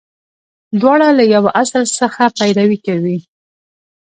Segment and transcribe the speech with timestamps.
[0.79, 3.17] •دواړه له یوه اصل څخه پیروي کوي.